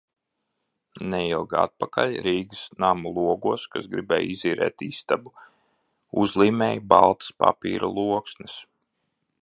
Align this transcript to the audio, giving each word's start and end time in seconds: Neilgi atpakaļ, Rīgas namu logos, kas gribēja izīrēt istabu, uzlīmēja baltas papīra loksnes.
Neilgi 1.09 1.57
atpakaļ, 1.63 2.15
Rīgas 2.27 2.63
namu 2.85 3.11
logos, 3.17 3.67
kas 3.75 3.91
gribēja 3.93 4.31
izīrēt 4.37 4.85
istabu, 4.87 5.35
uzlīmēja 6.25 6.85
baltas 6.95 7.33
papīra 7.45 7.93
loksnes. 8.01 8.59